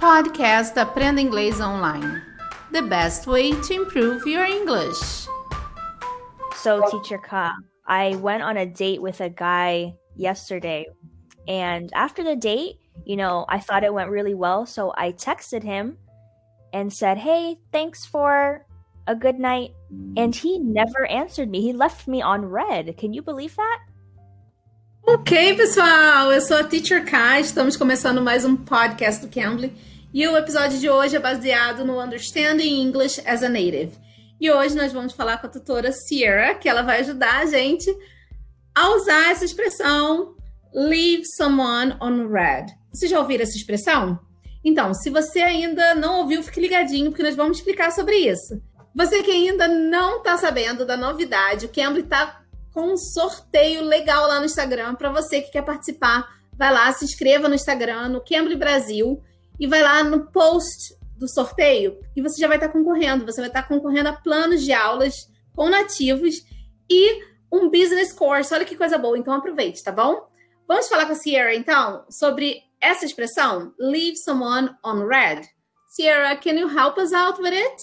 Podcast 0.00 0.78
Aprenda 0.78 1.20
Inglês 1.20 1.60
Online. 1.60 2.22
The 2.72 2.80
best 2.80 3.26
way 3.26 3.52
to 3.52 3.74
improve 3.74 4.26
your 4.26 4.46
English. 4.46 5.28
So, 6.56 6.80
Teacher 6.90 7.18
Ka, 7.18 7.52
I 7.86 8.16
went 8.16 8.42
on 8.42 8.56
a 8.56 8.64
date 8.64 9.02
with 9.02 9.20
a 9.20 9.28
guy 9.28 9.92
yesterday. 10.16 10.86
And 11.46 11.90
after 11.92 12.24
the 12.24 12.34
date, 12.34 12.76
you 13.04 13.16
know, 13.16 13.44
I 13.46 13.60
thought 13.60 13.84
it 13.84 13.92
went 13.92 14.08
really 14.08 14.32
well. 14.32 14.64
So 14.64 14.94
I 14.96 15.12
texted 15.12 15.62
him 15.62 15.98
and 16.72 16.90
said, 16.90 17.18
Hey, 17.18 17.58
thanks 17.70 18.06
for 18.06 18.64
a 19.06 19.14
good 19.14 19.38
night. 19.38 19.72
And 20.16 20.34
he 20.34 20.58
never 20.58 21.04
answered 21.10 21.50
me. 21.50 21.60
He 21.60 21.74
left 21.74 22.08
me 22.08 22.22
on 22.22 22.46
red. 22.46 22.96
Can 22.96 23.12
you 23.12 23.20
believe 23.20 23.54
that? 23.56 23.80
Ok, 25.06 25.56
pessoal, 25.56 26.30
eu 26.30 26.40
sou 26.40 26.58
a 26.58 26.64
Teacher 26.64 27.04
Kai, 27.04 27.40
estamos 27.40 27.76
começando 27.76 28.22
mais 28.22 28.44
um 28.44 28.54
podcast 28.54 29.26
do 29.26 29.32
Cambly 29.32 29.72
e 30.12 30.26
o 30.26 30.36
episódio 30.36 30.78
de 30.78 30.90
hoje 30.90 31.14
é 31.14 31.20
baseado 31.20 31.84
no 31.84 32.00
Understanding 32.00 32.82
English 32.82 33.22
as 33.24 33.44
a 33.44 33.48
Native. 33.48 33.92
E 34.40 34.50
hoje 34.50 34.76
nós 34.76 34.92
vamos 34.92 35.12
falar 35.12 35.38
com 35.38 35.46
a 35.46 35.50
tutora 35.50 35.92
Sierra, 35.92 36.54
que 36.54 36.68
ela 36.68 36.82
vai 36.82 37.00
ajudar 37.00 37.40
a 37.40 37.46
gente 37.46 37.88
a 38.74 38.90
usar 38.90 39.30
essa 39.30 39.44
expressão 39.44 40.34
leave 40.74 41.24
someone 41.36 41.94
on 42.00 42.28
red. 42.28 42.66
Vocês 42.92 43.10
já 43.10 43.20
ouviram 43.20 43.42
essa 43.42 43.56
expressão? 43.56 44.18
Então, 44.64 44.92
se 44.94 45.10
você 45.10 45.40
ainda 45.40 45.94
não 45.94 46.20
ouviu, 46.20 46.42
fique 46.42 46.60
ligadinho, 46.60 47.10
porque 47.10 47.22
nós 47.22 47.36
vamos 47.36 47.58
explicar 47.58 47.92
sobre 47.92 48.16
isso. 48.16 48.60
Você 48.94 49.22
que 49.22 49.30
ainda 49.30 49.68
não 49.68 50.18
está 50.18 50.36
sabendo 50.36 50.84
da 50.84 50.96
novidade, 50.96 51.66
o 51.66 51.68
Cambly 51.68 52.02
está 52.02 52.42
com 52.72 52.92
um 52.92 52.96
sorteio 52.96 53.82
legal 53.82 54.26
lá 54.26 54.40
no 54.40 54.46
Instagram 54.46 54.96
para 54.96 55.10
você 55.10 55.40
que 55.40 55.52
quer 55.52 55.62
participar. 55.62 56.28
Vai 56.56 56.72
lá, 56.72 56.92
se 56.92 57.04
inscreva 57.04 57.48
no 57.48 57.54
Instagram, 57.54 58.08
no 58.08 58.24
Cambly 58.24 58.56
Brasil, 58.56 59.22
e 59.60 59.66
vai 59.66 59.82
lá 59.82 60.02
no 60.02 60.26
post 60.32 60.98
do 61.18 61.28
sorteio 61.28 62.00
e 62.16 62.22
você 62.22 62.40
já 62.40 62.48
vai 62.48 62.56
estar 62.56 62.70
concorrendo. 62.70 63.26
Você 63.26 63.42
vai 63.42 63.50
estar 63.50 63.68
concorrendo 63.68 64.08
a 64.08 64.14
planos 64.14 64.64
de 64.64 64.72
aulas 64.72 65.30
com 65.54 65.68
nativos 65.68 66.42
e 66.90 67.22
um 67.52 67.68
business 67.68 68.10
course. 68.10 68.54
Olha 68.54 68.64
que 68.64 68.74
coisa 68.74 68.96
boa, 68.96 69.18
então 69.18 69.34
aproveite, 69.34 69.84
tá 69.84 69.92
bom? 69.92 70.26
Vamos 70.66 70.88
falar 70.88 71.04
com 71.04 71.12
a 71.12 71.16
Sierra 71.16 71.54
então 71.54 72.06
sobre 72.08 72.62
essa 72.80 73.04
expressão, 73.04 73.74
leave 73.78 74.16
someone 74.16 74.70
on 74.82 75.04
red. 75.06 75.42
Sierra, 75.88 76.36
can 76.36 76.52
you 76.52 76.68
help 76.68 76.96
us 76.96 77.12
out 77.12 77.42
with 77.42 77.52
it? 77.52 77.82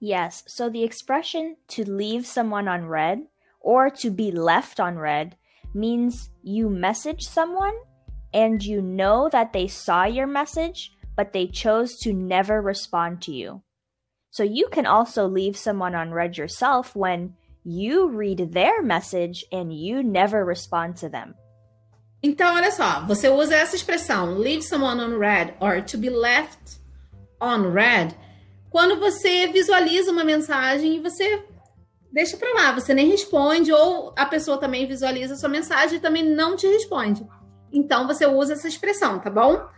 Yes, 0.00 0.42
so 0.48 0.68
the 0.68 0.82
expression 0.82 1.56
to 1.68 1.84
leave 1.84 2.26
someone 2.26 2.66
on 2.66 2.88
red 2.88 3.28
or 3.60 3.88
to 3.90 4.10
be 4.10 4.32
left 4.32 4.80
on 4.80 4.98
red 4.98 5.36
means 5.74 6.30
you 6.42 6.68
message 6.68 7.28
someone 7.28 7.74
and 8.32 8.62
you 8.62 8.80
know 8.80 9.28
that 9.30 9.52
they 9.52 9.68
saw 9.68 10.04
your 10.04 10.26
message, 10.26 10.92
but 11.16 11.32
they 11.32 11.46
chose 11.46 11.96
to 11.98 12.12
never 12.12 12.60
respond 12.60 13.20
to 13.22 13.32
you. 13.32 13.62
So 14.30 14.42
you 14.42 14.68
can 14.70 14.86
also 14.86 15.26
leave 15.26 15.56
someone 15.56 15.94
on 15.94 16.12
red 16.12 16.38
yourself 16.38 16.96
when 16.96 17.34
you 17.64 18.08
read 18.08 18.52
their 18.52 18.82
message 18.82 19.44
and 19.52 19.72
you 19.72 20.02
never 20.02 20.44
respond 20.44 20.96
to 20.96 21.08
them. 21.08 21.34
Então, 22.22 22.54
olha 22.54 22.70
só, 22.70 23.04
você 23.06 23.28
usa 23.28 23.54
essa 23.56 23.74
expressão 23.76 24.38
leave 24.38 24.62
someone 24.62 25.00
on 25.00 25.18
red 25.18 25.54
or 25.60 25.82
to 25.82 25.98
be 25.98 26.08
left 26.08 26.78
on 27.40 27.72
red 27.72 28.14
quando 28.70 28.98
você 28.98 29.48
visualiza 29.48 30.10
uma 30.10 30.24
mensagem 30.24 30.96
e 30.96 31.00
você 31.00 31.44
deixa 32.10 32.36
para 32.38 32.54
lá, 32.54 32.72
você 32.72 32.94
nem 32.94 33.08
responde, 33.08 33.70
ou 33.70 34.14
a 34.16 34.24
pessoa 34.24 34.56
também 34.56 34.86
visualiza 34.86 35.34
a 35.34 35.36
sua 35.36 35.48
mensagem 35.48 35.98
e 35.98 36.00
também 36.00 36.22
não 36.22 36.56
te 36.56 36.66
responde. 36.66 37.26
Então 37.72 38.06
você 38.06 38.26
usa 38.26 38.52
essa 38.52 38.68
expressão, 38.68 39.18
tá 39.18 39.30
bom? 39.30 39.68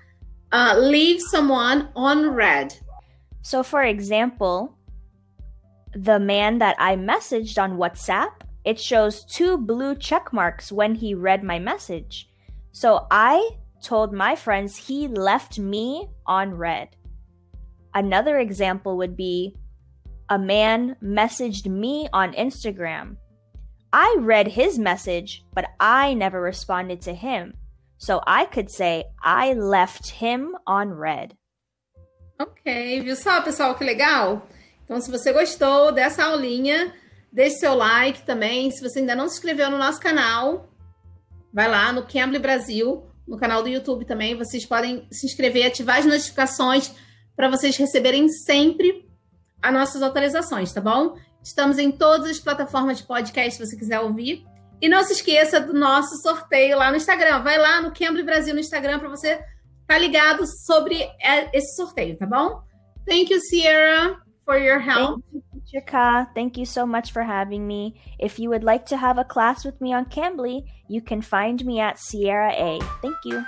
Uh, 0.53 0.79
leave 0.79 1.21
someone 1.21 1.89
on 1.95 2.35
red. 2.35 2.69
So, 3.43 3.63
for 3.63 3.83
example, 3.83 4.77
the 5.95 6.19
man 6.19 6.59
that 6.59 6.77
I 6.79 6.97
messaged 6.97 7.59
on 7.59 7.77
WhatsApp, 7.77 8.33
it 8.65 8.81
shows 8.81 9.25
two 9.25 9.59
blue 9.59 9.95
check 9.95 10.33
marks 10.33 10.73
when 10.73 10.95
he 10.95 11.15
read 11.15 11.43
my 11.43 11.59
message. 11.59 12.29
So 12.73 13.07
I 13.11 13.51
told 13.83 14.13
my 14.13 14.35
friends 14.35 14.77
he 14.77 15.07
left 15.09 15.59
me 15.59 16.09
on 16.27 16.55
red. 16.55 16.97
Another 17.95 18.39
example 18.39 18.97
would 18.97 19.17
be 19.17 19.55
a 20.31 20.39
man 20.39 20.97
messaged 21.03 21.67
me 21.67 22.09
on 22.13 22.33
Instagram. 22.33 23.17
I 23.93 24.17
read 24.19 24.49
his 24.49 24.79
message, 24.79 25.45
but 25.55 25.67
I 25.79 26.15
never 26.15 26.41
responded 26.41 27.01
to 27.03 27.15
him. 27.15 27.55
So 28.05 28.21
I 28.27 28.45
could 28.45 28.71
say 28.71 29.05
I 29.23 29.55
left 29.55 30.23
him 30.23 30.55
on 30.67 30.93
red. 31.01 31.29
Ok, 32.39 33.01
viu 33.01 33.17
só, 33.17 33.41
pessoal, 33.41 33.75
que 33.77 33.83
legal? 33.83 34.47
Então, 34.85 35.01
se 35.01 35.11
você 35.11 35.33
gostou 35.33 35.91
dessa 35.91 36.25
aulinha, 36.25 36.93
deixe 37.33 37.61
seu 37.61 37.75
like 37.75 38.21
também. 38.27 38.71
Se 38.71 38.83
você 38.83 38.99
ainda 38.99 39.17
não 39.17 39.27
se 39.27 39.37
inscreveu 39.37 39.71
no 39.71 39.79
nosso 39.79 40.01
canal, 40.01 40.69
vai 41.51 41.67
lá 41.67 41.93
no 41.95 42.07
Cambly 42.07 42.39
Brasil, 42.39 43.07
no 43.27 43.39
canal 43.39 43.63
do 43.63 43.71
YouTube 43.71 44.05
também. 44.05 44.37
Vocês 44.37 44.67
podem 44.67 45.09
se 45.11 45.25
inscrever, 45.25 45.67
ativar 45.67 45.97
as 45.97 46.05
notificações 46.05 46.95
para 47.35 47.49
vocês 47.49 47.75
receberem 47.75 48.29
sempre 48.29 49.09
as 49.63 49.73
nossas 49.73 50.03
atualizações, 50.03 50.75
tá 50.75 50.81
bom? 50.81 51.17
Estamos 51.43 51.79
em 51.79 51.91
todas 51.91 52.29
as 52.29 52.39
plataformas 52.39 52.99
de 52.99 53.05
podcast, 53.05 53.57
se 53.57 53.67
você 53.67 53.79
quiser 53.79 54.01
ouvir. 54.01 54.45
E 54.81 54.89
não 54.89 55.03
se 55.03 55.15
esqueça 55.15 55.61
do 55.61 55.73
nosso 55.73 56.17
sorteio 56.23 56.77
lá 56.77 56.91
no 56.91 56.97
Instagram. 56.97 57.43
Vai 57.43 57.59
lá 57.59 57.81
no 57.81 57.93
Cambly 57.93 58.23
Brasil 58.23 58.55
no 58.55 58.61
Instagram 58.61 58.99
para 58.99 59.09
você 59.09 59.33
estar 59.33 59.47
tá 59.87 59.99
ligado 59.99 60.45
sobre 60.67 61.09
esse 61.53 61.77
sorteio, 61.77 62.17
tá 62.17 62.27
bom? 62.27 62.63
Thank 63.07 63.33
you, 63.33 63.41
Sierra, 63.41 64.21
for 64.45 64.57
your 64.57 64.81
help. 64.81 65.23
Thank 65.33 65.73
you, 65.73 65.83
Ka. 65.83 66.27
Thank 66.35 66.59
you 66.59 66.67
so 66.67 66.87
much 66.87 67.13
for 67.13 67.23
having 67.23 67.67
me. 67.67 67.95
If 68.19 68.39
you 68.39 68.51
would 68.51 68.65
like 68.65 68.87
to 68.87 68.97
have 68.97 69.19
a 69.19 69.25
class 69.25 69.65
with 69.65 69.81
me 69.81 69.95
on 69.95 70.07
Cambly, 70.07 70.65
you 70.89 71.01
can 71.01 71.23
find 71.23 71.65
me 71.65 71.81
at 71.81 71.99
Sierra 71.99 72.53
A. 72.53 72.81
Thank 73.03 73.17
you. 73.25 73.45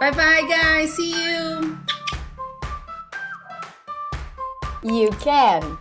Bye 0.00 0.10
bye, 0.10 0.46
guys. 0.48 0.94
See 0.94 1.10
you. 1.10 1.78
You 4.82 5.10
can. 5.20 5.78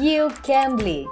You 0.00 0.30
can 0.42 0.76
be. 0.76 1.08